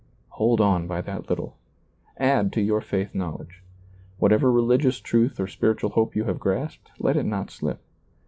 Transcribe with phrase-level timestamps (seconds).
[0.29, 1.57] Hold on by that little.
[2.17, 3.61] Add to your faith knowledge.
[4.17, 7.79] Whatever religious truth or spiritual hope you have grasped, let it not slip.